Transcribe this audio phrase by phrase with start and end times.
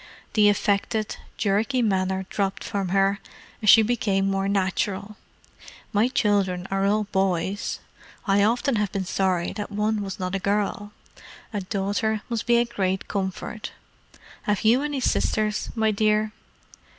[0.33, 3.19] The affected, jerky manner dropped from her,
[3.61, 5.15] and she became more natural.
[5.93, 7.77] "My children are all boys:
[8.25, 10.91] I often have been sorry that one was not a girl.
[11.53, 13.73] A daughter must be a great comfort.
[14.49, 16.31] Have you any sisters, my dear?"